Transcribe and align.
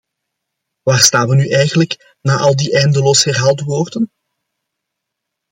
Waar 0.81 0.99
staan 0.99 1.27
we 1.29 1.35
nu 1.35 1.49
eigenlijk, 1.49 2.15
na 2.21 2.37
al 2.37 2.55
die 2.55 2.71
eindeloos 2.73 3.23
herhaalde 3.23 3.63
woorden? 3.63 4.11